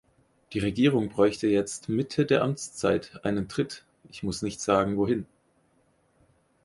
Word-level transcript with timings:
Die 0.53 0.57
Regierung 0.59 1.09
bräuchte 1.09 1.45
jetzt, 1.45 1.87
Mitte 1.87 2.25
der 2.25 2.41
Amtszeit, 2.41 3.19
einen 3.23 3.47
Tritt, 3.47 3.85
ich 4.09 4.23
muss 4.23 4.41
nicht 4.41 4.59
sagen, 4.59 4.97
wohin. 4.97 5.27